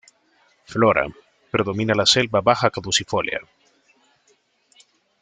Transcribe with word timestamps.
Flora: 0.75 1.03
predomina 1.55 1.97
la 1.99 2.05
selva 2.13 2.41
baja 2.47 2.71
caducifolia. 2.79 3.45